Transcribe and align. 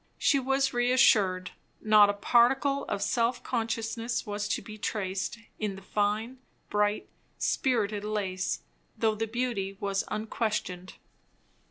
She 0.17 0.39
was 0.39 0.73
reassured; 0.73 1.51
not 1.79 2.09
a 2.09 2.13
particle 2.13 2.85
of 2.85 3.03
self 3.03 3.43
consciousness 3.43 4.25
was 4.25 4.47
to 4.47 4.59
be 4.59 4.79
traced 4.79 5.37
in 5.59 5.75
the 5.75 5.83
fine, 5.83 6.39
bright, 6.71 7.07
spirited 7.37 8.03
lace, 8.03 8.63
though 8.97 9.13
the 9.13 9.27
beauty 9.27 9.77
was 9.79 10.03
unquestioned. 10.07 10.95